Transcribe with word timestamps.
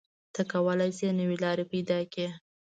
ته 0.33 0.41
کولی 0.51 0.89
شې 0.97 1.09
نوې 1.19 1.37
لارې 1.43 1.65
پیدا 1.71 1.99
کړې. 2.13 2.27